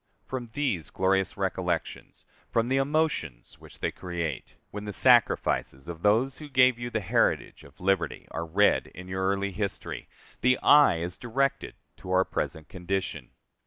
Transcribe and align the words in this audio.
From 0.25 0.49
these 0.55 0.89
glorious 0.89 1.37
recollections, 1.37 2.25
from 2.49 2.69
the 2.69 2.77
emotions 2.77 3.59
which 3.59 3.77
they 3.81 3.91
create, 3.91 4.55
when 4.71 4.85
the 4.85 4.93
sacrifices 4.93 5.87
of 5.87 6.01
those 6.01 6.39
who 6.39 6.49
gave 6.49 6.79
you 6.79 6.89
the 6.89 7.01
heritage 7.01 7.63
of 7.63 7.79
liberty 7.79 8.27
are 8.31 8.47
read 8.47 8.87
in 8.95 9.07
your 9.07 9.27
early 9.29 9.51
history, 9.51 10.09
the 10.41 10.57
eye 10.63 10.97
is 10.97 11.19
directed 11.19 11.75
to 11.97 12.09
our 12.09 12.25
present 12.25 12.67
condition. 12.67 13.29